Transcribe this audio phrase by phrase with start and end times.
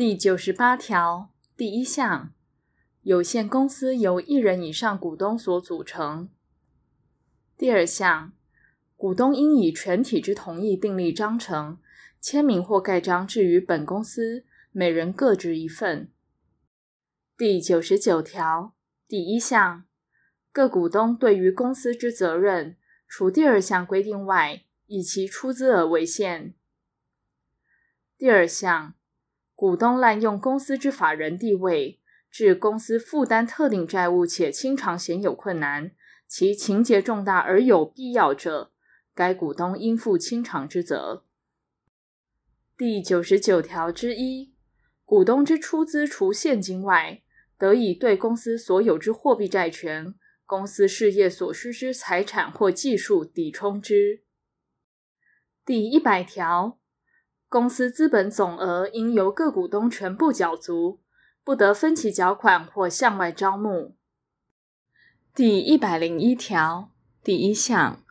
[0.00, 2.32] 第九十八条第一项，
[3.02, 6.30] 有限公司由一人以上股东所组成。
[7.58, 8.32] 第二项，
[8.96, 11.78] 股东应以全体之同意订立章程，
[12.18, 16.10] 签名或盖章置于本公司，每人各执一份。
[17.36, 18.74] 第九十九条
[19.06, 19.84] 第一项，
[20.50, 26.54] 各股东对于公司之责任，除第二项规定外，以其出资额为限。
[28.16, 28.94] 第二项，
[29.60, 35.90] 股东滥用公司之法人地位，致公司负担特定债务且清偿显有困难，
[36.26, 38.72] 其情节重大而有必要者，
[39.14, 41.26] 该股东应负清偿之责。
[42.74, 44.54] 第九十九条之一，
[45.04, 47.22] 股东之出资除现金外，
[47.58, 50.14] 得以对公司所有之货币债权、
[50.46, 54.22] 公司事业所需之财产或技术抵充之。
[55.66, 56.78] 第一百条，
[57.50, 61.00] 公司资本总额应由各股东全部缴足，
[61.42, 63.96] 不得分期缴款或向外招募。
[65.34, 66.92] 第一百零一条
[67.24, 68.04] 第一项，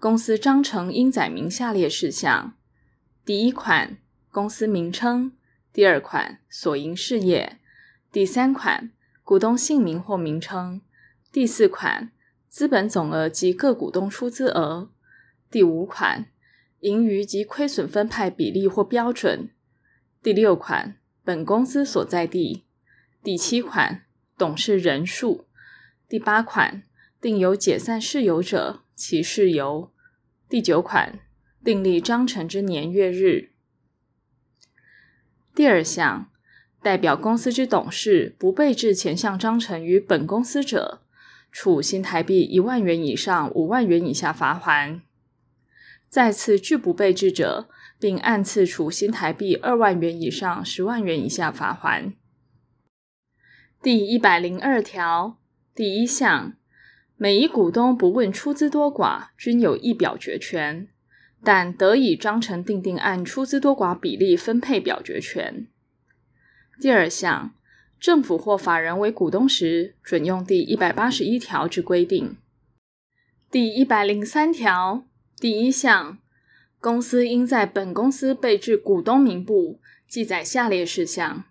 [0.00, 2.54] 公司章程应载明下列事项：
[3.24, 3.98] 第一款，
[4.32, 5.30] 公司名称；
[5.72, 7.60] 第二款，所营事业。
[8.10, 8.90] 第三款，
[9.22, 10.80] 股东姓名或名称；
[11.30, 12.10] 第四款，
[12.48, 14.88] 资本总额及各股东出资额；
[15.48, 16.26] 第五款，
[16.80, 19.48] 盈余及亏损分派比例或标准；
[20.22, 22.64] 第六款，本公司所在地；
[23.22, 24.04] 第七款，
[24.36, 25.44] 董事人数；
[26.08, 26.82] 第八款，
[27.20, 29.90] 定有解散事由者，其事由；
[30.48, 31.20] 第九款，
[31.64, 33.50] 订立章程之年月日。
[35.54, 36.26] 第二项。
[36.82, 41.02] 代表公司之董事不备置前项章程于本公司者，
[41.52, 45.02] 处新台币一万元以上五万元以下罚锾；
[46.10, 47.68] 再次拒不被置者，
[48.00, 52.14] 并按次处新台币二万元以上十万元以下罚锾。
[53.80, 55.38] 第一百零二条
[55.72, 56.54] 第一项，
[57.16, 60.88] 每一股东不问出资多寡，均有一表决权，
[61.44, 65.68] 但得以章程订定按出资多寡比例分配表决权。
[66.80, 67.54] 第二项，
[68.00, 72.36] 政府或法人为股东时，准用第一百八十一条之规定。
[73.48, 75.04] 第一百零三条
[75.40, 76.18] 第一项，
[76.78, 81.44] 公司应在本公司备置股东名簿，记载下列事项：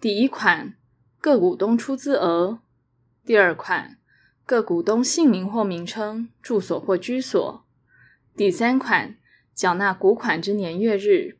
[0.00, 0.74] 第一款，
[1.20, 2.60] 各股东出资额；
[3.26, 3.98] 第二款，
[4.46, 7.64] 各股东姓名或名称、住所或居所；
[8.34, 9.16] 第三款，
[9.54, 11.36] 缴纳股款之年月日。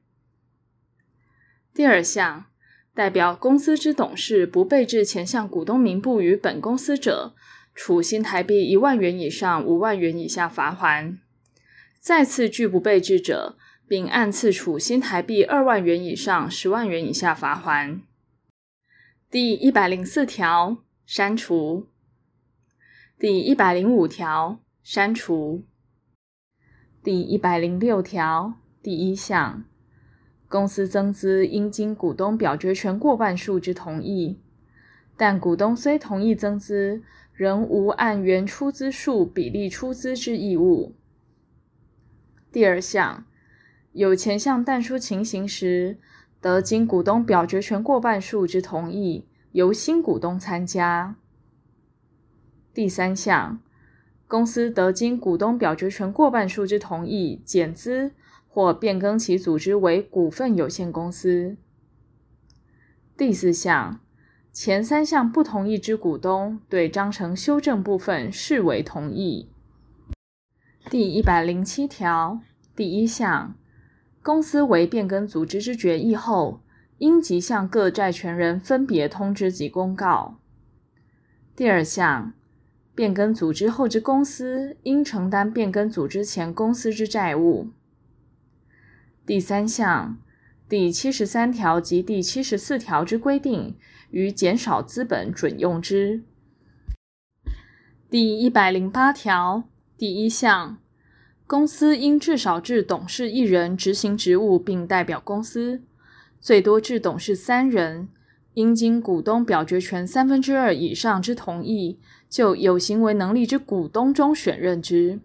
[1.73, 2.45] 第二项。
[2.95, 7.35] 代表公司之董事不备置前项股东名簿于本公司者，
[7.75, 11.17] 处新台币一万元以上五万元以下罚锾；
[12.03, 18.01] 再次拒不备置者，并按次处新台币二万元以上十万元以下罚锾。
[19.31, 21.87] 第一百零四条删除。
[23.21, 25.65] 第一百零五条删除。
[27.05, 29.63] 第一百零六条第一项。
[30.49, 34.41] 公司增资应经股东表决权过半数之同意，
[35.17, 37.01] 但股东虽同意增资，
[37.33, 40.97] 仍无按原出资数比例出资之义务。
[42.53, 43.25] 第二项，
[43.93, 45.99] 有前项但书情形时，
[46.41, 51.17] 得经股东表决权过半数之同意，由新股东参加。
[52.73, 53.59] 第三项，
[54.29, 58.13] 公司得经股东表决权过半数之同意减资。
[58.55, 61.57] 或变更其组织为股份有限公司。
[63.17, 63.99] 第四项，
[64.53, 69.49] 前三项不同意之股东，对章程修正部分视为同意。
[70.91, 72.41] 第一百零七条
[72.77, 73.55] 第一项，
[74.23, 76.61] 公司为变更组织之决议后，
[76.99, 80.39] 应即向各债权人分别通知及公告。
[81.57, 82.35] 第二项，
[82.95, 87.71] 变更组织后之公司，应承担变更组织前公司之债务。
[89.25, 90.19] 第三项，
[90.69, 93.77] 第七十三条及第七十四条之规定，
[94.11, 96.23] 于减少资本准用之。
[98.11, 99.65] 第一百零八条
[100.03, 100.79] 第一项，
[101.47, 105.81] 公司应至少置董事一人执行职务并代表公司，
[106.41, 108.09] 最多置董事三人，
[108.55, 115.21] 应经股东表决权三分之二以上之同意，就有行为能力之股东中选任之。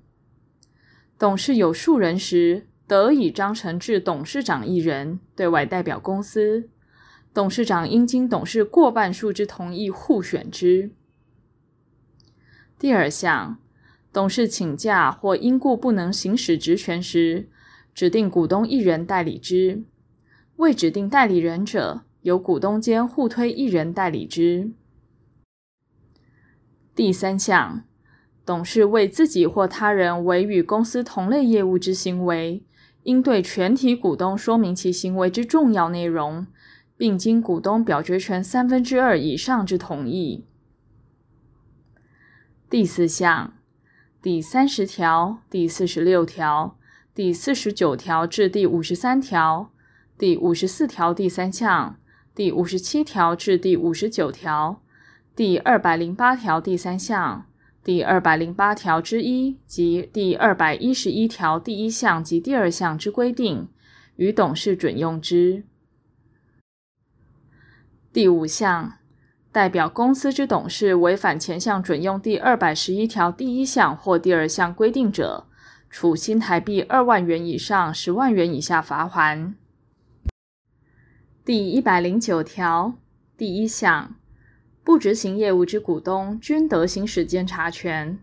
[1.17, 6.69] 董事有数人时，得以章程置董事长一人，对外代表公司。
[7.33, 10.91] 董事长应经董事过半数之同意互选之。
[12.77, 13.57] 第二项，
[14.17, 17.47] 董事请假或因故不能行使职权时，
[17.93, 19.83] 指定股东一人代理之。
[20.55, 24.71] 未指定代理人者，由股东间互推一人代理之。
[26.95, 27.83] 第三项，
[28.43, 32.63] 董事为自己或他人为与公司同类业务之行为，
[33.03, 36.47] 应对全体股东说明其行为之重要内容，
[36.97, 40.47] 并经股东表决权三分之二以上之同意。
[42.67, 43.53] 第四项，
[44.27, 46.77] 第三十条、第四十六条、
[47.15, 49.71] 第四十九条至第五十三条、
[50.17, 51.97] 第五十四条第三项、
[52.35, 54.81] 第五十七条至第五十九条。
[55.33, 57.45] 第二百零八条第三项、
[57.81, 63.69] 第二百零八条之一及第二百一十一条第一项及第二项之规定，
[64.17, 65.63] 与董事准用之。
[68.11, 68.97] 第五项，
[69.57, 75.47] 代表公司之董事违反前项准用第二百十一条第一项或第二项规定者，
[75.89, 79.55] 处新台币二万元以上十万元以下罚锾。
[81.43, 82.93] 第一百零九条
[83.35, 84.13] 第一项。
[84.83, 88.19] 不执行业务之股东均得行使监察权，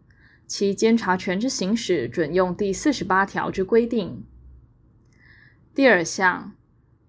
[0.47, 4.25] 其监察权之行使准用第四十八条之规定。
[5.75, 6.53] 第二项，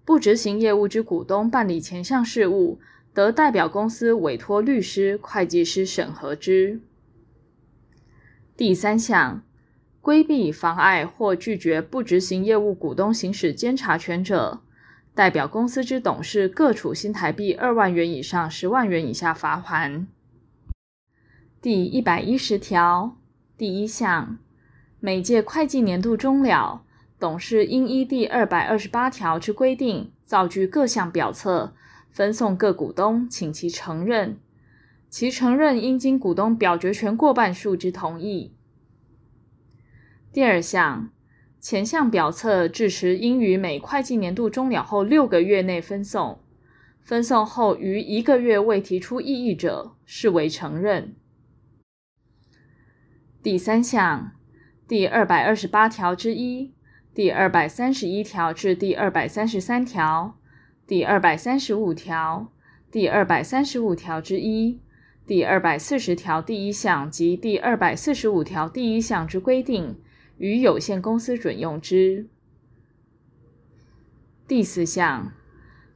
[0.04, 2.80] 不执行业务之股东办理前项事务，
[3.16, 6.82] 得代表公司委托律师、会计师审核之。
[8.54, 9.42] 第三项，
[10.02, 14.60] 规避、妨碍或拒绝不执行业务股东行使监察权者，
[15.14, 20.04] 代表公司之董事各处新台币二万元以上十万元以下罚锾。
[21.62, 23.16] 第一百一十条
[23.56, 24.36] 第一项，
[25.00, 26.82] 每届会计年度终了，
[27.18, 31.72] 董事应依第二百二十八条之规定，造具各项表册，
[32.16, 34.38] 分送各股东，请其承认。
[35.10, 38.54] 其承认应经股东表决权过半数之同意。
[40.32, 41.10] 第二项。
[41.58, 46.38] 前项表册至时应于每会计年度终了后六个月内分送，
[47.02, 51.16] 分送后逾一个月未提出异议者，视为承认。
[53.42, 54.32] 第三项，
[54.86, 56.72] 第二百二十八条之一、
[57.12, 60.38] 第二百三十一条至第二百三十三条、
[60.86, 62.52] 第二百三十五条、
[62.90, 64.80] 第二百三十五条之一、
[65.26, 69.96] 第二百四十条第一项及第二百四十五条第一项之规定。
[70.38, 72.26] 与有限公司准用之。
[74.46, 75.32] 第四项，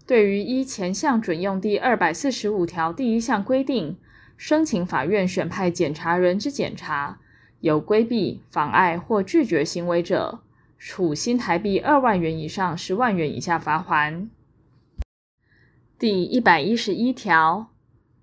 [0.06, 3.98] 对于依前项准用第二百四十五条第一项规定，
[4.38, 7.20] 申请法院选派检察人之检查，
[7.60, 10.40] 有规避、妨碍或拒绝行为者，
[10.78, 14.28] 处新台币二万元以上十万元以下罚锾。
[16.00, 17.68] 第一百一十一条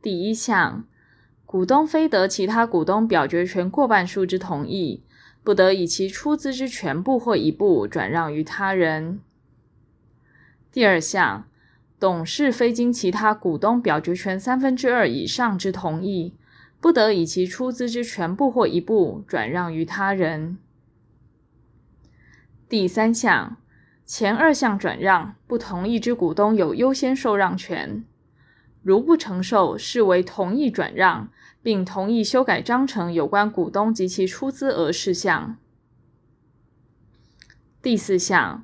[0.02, 0.84] 第一项，
[1.46, 5.04] 股东非得其他股东表决权过半数之同意。
[5.44, 9.20] 不得以其出资之全部或一部转让于他人。
[10.72, 11.48] 第二项，
[12.00, 16.34] 董事非经其他股东表决权三分之二以上之同意，
[16.82, 20.58] 不得以其出资之全部或一部转让于他人。
[22.68, 23.58] 第三项，
[24.08, 28.04] 前二项转让不同意之股东有优先受让权，
[28.82, 31.30] 如不承受，视为同意转让。
[31.64, 35.58] 并同意修改章程有关股东及其出资额事项。
[37.82, 38.64] 第四项，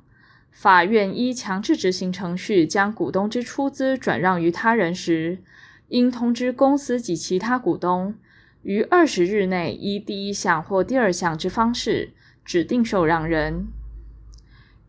[0.50, 5.40] 法院依强制执行程序将股东之出资转让于他人时，
[5.88, 8.14] 应通知公司及其他股东，
[8.62, 13.66] 于二十日内依第一项或第二项之方式指定受让人。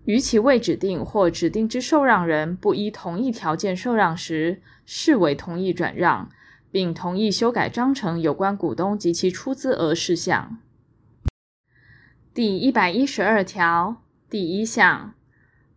[0.06, 6.30] 于其未指定或指定之受让人不依同一条件受让时，视为同意转让。
[6.72, 10.58] 并同意修改章程有关股东及其出资额事项。
[12.34, 15.14] 第一百一十二条第一项，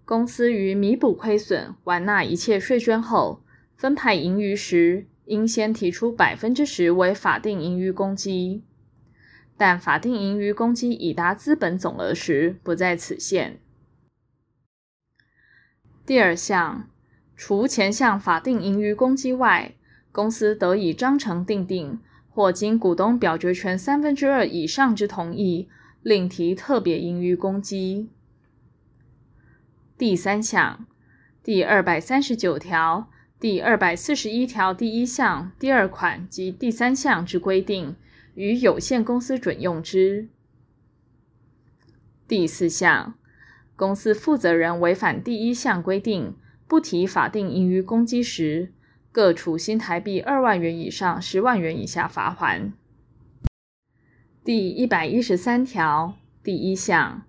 [0.05, 3.45] 公司于弥补亏损、完纳一切税捐后，
[3.77, 8.65] 分派盈余时，应先提出百分之十为法定盈余公积，
[9.57, 13.61] 但法定盈余公积已达资本总额时，不在此限。
[16.09, 16.89] 第二项，
[17.37, 19.75] 除前项法定盈余公积外，
[20.11, 22.01] 公司得以章程订定，
[22.31, 25.69] 或经股东表决权三分之二以上之同意，
[26.01, 28.09] 另提特别盈余公积。
[29.99, 30.87] 第三项，
[31.43, 37.95] 第二百三十九条、第二百四十一条第一项第二款及第三项之规定，
[38.35, 40.31] 与有限公司准用之。
[42.27, 43.18] 第四项，
[43.79, 46.35] 公司负责人违反第一项规定
[46.67, 48.73] 不提法定盈余公积时
[49.13, 52.73] 各处新台币二万元以上十万元以下罚款。
[54.43, 57.23] 第一百一十三条第一项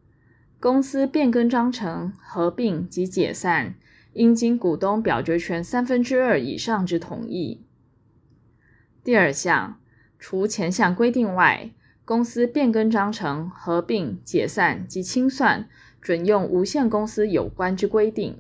[0.60, 3.76] 公司变更章程合并及解散
[4.14, 7.64] 应经股东表决权三分之二以上之同意。
[9.04, 9.80] 第二项
[10.18, 11.70] 除前项规定外
[12.04, 15.70] 公司变更章程合并解散及清算
[16.02, 18.38] 准用无限公司有关之规定。